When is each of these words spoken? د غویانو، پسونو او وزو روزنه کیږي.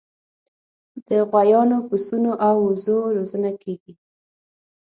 د 1.07 1.09
غویانو، 1.29 1.77
پسونو 1.89 2.31
او 2.47 2.55
وزو 2.67 2.97
روزنه 3.15 3.51
کیږي. 3.61 3.93